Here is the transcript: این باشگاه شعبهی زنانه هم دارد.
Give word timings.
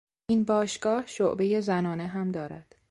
این 0.29 0.43
باشگاه 0.45 1.05
شعبهی 1.05 1.61
زنانه 1.61 2.07
هم 2.07 2.31
دارد. 2.31 2.75